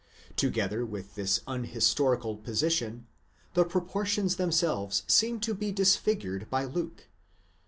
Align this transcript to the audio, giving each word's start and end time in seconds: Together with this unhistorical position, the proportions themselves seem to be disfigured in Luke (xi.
Together 0.35 0.83
with 0.83 1.13
this 1.13 1.41
unhistorical 1.45 2.35
position, 2.37 3.05
the 3.53 3.63
proportions 3.63 4.37
themselves 4.37 5.03
seem 5.05 5.39
to 5.39 5.53
be 5.53 5.71
disfigured 5.71 6.47
in 6.51 6.65
Luke 6.69 7.01
(xi. 7.01 7.05